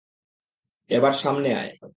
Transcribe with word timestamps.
এবার 0.89 1.13
সামনে 1.13 1.49
আয়। 1.55 1.71